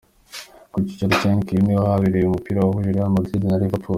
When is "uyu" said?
2.23-2.33